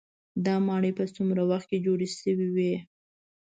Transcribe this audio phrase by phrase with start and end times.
[0.45, 2.73] دا ماڼۍ په څومره وخت کې جوړې شوې وي.